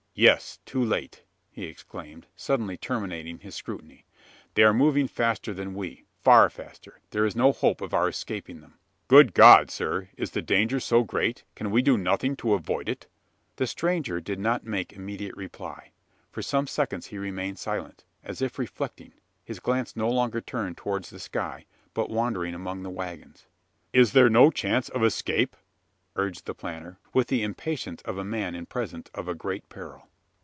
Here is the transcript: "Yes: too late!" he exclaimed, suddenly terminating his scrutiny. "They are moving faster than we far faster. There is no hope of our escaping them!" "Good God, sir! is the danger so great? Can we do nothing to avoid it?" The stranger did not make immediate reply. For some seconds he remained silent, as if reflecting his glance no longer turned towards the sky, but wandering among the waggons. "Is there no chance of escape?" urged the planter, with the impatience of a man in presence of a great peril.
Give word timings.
"Yes: 0.13 0.59
too 0.65 0.83
late!" 0.83 1.23
he 1.49 1.63
exclaimed, 1.63 2.27
suddenly 2.35 2.75
terminating 2.75 3.39
his 3.39 3.55
scrutiny. 3.55 4.05
"They 4.55 4.63
are 4.63 4.73
moving 4.73 5.07
faster 5.07 5.53
than 5.53 5.73
we 5.73 6.03
far 6.19 6.49
faster. 6.49 6.99
There 7.11 7.25
is 7.25 7.33
no 7.33 7.53
hope 7.53 7.79
of 7.79 7.93
our 7.93 8.09
escaping 8.09 8.59
them!" 8.59 8.73
"Good 9.07 9.33
God, 9.33 9.71
sir! 9.71 10.09
is 10.17 10.31
the 10.31 10.41
danger 10.41 10.81
so 10.81 11.03
great? 11.05 11.45
Can 11.55 11.71
we 11.71 11.81
do 11.81 11.97
nothing 11.97 12.35
to 12.35 12.53
avoid 12.55 12.89
it?" 12.89 13.07
The 13.55 13.65
stranger 13.65 14.19
did 14.19 14.37
not 14.37 14.65
make 14.65 14.91
immediate 14.91 15.35
reply. 15.37 15.91
For 16.29 16.41
some 16.41 16.67
seconds 16.67 17.07
he 17.07 17.17
remained 17.17 17.57
silent, 17.57 18.03
as 18.21 18.41
if 18.41 18.59
reflecting 18.59 19.13
his 19.45 19.61
glance 19.61 19.95
no 19.95 20.09
longer 20.09 20.41
turned 20.41 20.75
towards 20.75 21.09
the 21.09 21.19
sky, 21.21 21.65
but 21.93 22.09
wandering 22.09 22.53
among 22.53 22.83
the 22.83 22.89
waggons. 22.91 23.47
"Is 23.93 24.11
there 24.11 24.29
no 24.29 24.51
chance 24.51 24.89
of 24.89 25.05
escape?" 25.05 25.55
urged 26.17 26.45
the 26.45 26.53
planter, 26.53 26.99
with 27.13 27.27
the 27.27 27.41
impatience 27.41 28.01
of 28.01 28.17
a 28.17 28.23
man 28.23 28.53
in 28.53 28.65
presence 28.65 29.09
of 29.15 29.29
a 29.29 29.33
great 29.33 29.67
peril. 29.69 30.09